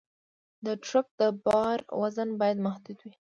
د 0.65 0.67
ټرک 0.85 1.07
د 1.19 1.21
بار 1.45 1.79
وزن 2.01 2.29
باید 2.39 2.57
محدود 2.65 2.97
وي. 3.03 3.13